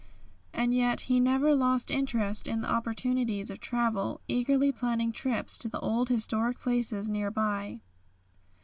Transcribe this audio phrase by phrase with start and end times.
[0.51, 5.69] And yet he never lost interest in the opportunities of travel, eagerly planning trips to
[5.69, 7.81] the old historic places near by.